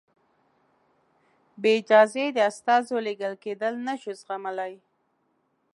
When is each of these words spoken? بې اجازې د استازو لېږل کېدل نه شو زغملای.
بې 1.61 1.71
اجازې 1.81 2.25
د 2.35 2.37
استازو 2.49 2.95
لېږل 3.05 3.33
کېدل 3.43 3.73
نه 3.87 3.93
شو 4.01 4.11
زغملای. 4.21 4.73